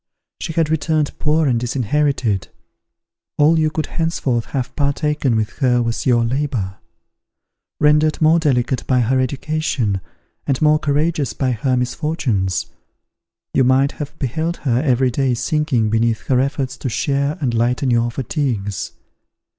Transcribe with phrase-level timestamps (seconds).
[0.39, 2.47] She had returned poor and disinherited;
[3.37, 6.79] all you could henceforth have partaken with her was your labour.
[7.79, 10.01] Rendered more delicate by her education,
[10.47, 12.65] and more courageous by her misfortunes,
[13.53, 17.91] you might have beheld her every day sinking beneath her efforts to share and lighten
[17.91, 18.93] your fatigues.